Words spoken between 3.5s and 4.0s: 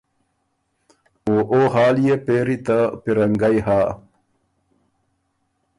هۀ